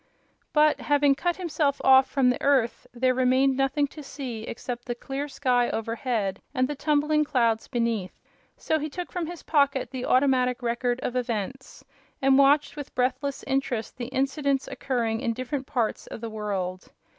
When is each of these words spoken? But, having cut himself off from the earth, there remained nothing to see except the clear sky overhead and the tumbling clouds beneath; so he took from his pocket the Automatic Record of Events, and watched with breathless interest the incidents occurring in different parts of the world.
But, 0.51 0.79
having 0.81 1.13
cut 1.13 1.35
himself 1.35 1.79
off 1.83 2.09
from 2.09 2.31
the 2.31 2.41
earth, 2.41 2.87
there 2.91 3.13
remained 3.13 3.55
nothing 3.55 3.85
to 3.89 4.01
see 4.01 4.45
except 4.45 4.85
the 4.85 4.95
clear 4.95 5.27
sky 5.27 5.69
overhead 5.69 6.41
and 6.55 6.67
the 6.67 6.73
tumbling 6.73 7.23
clouds 7.23 7.67
beneath; 7.67 8.19
so 8.57 8.79
he 8.79 8.89
took 8.89 9.11
from 9.11 9.27
his 9.27 9.43
pocket 9.43 9.91
the 9.91 10.05
Automatic 10.07 10.63
Record 10.63 10.99
of 11.01 11.15
Events, 11.15 11.85
and 12.19 12.39
watched 12.39 12.75
with 12.75 12.95
breathless 12.95 13.43
interest 13.43 13.97
the 13.97 14.07
incidents 14.07 14.67
occurring 14.67 15.21
in 15.21 15.33
different 15.33 15.67
parts 15.67 16.07
of 16.07 16.19
the 16.19 16.31
world. 16.31 16.89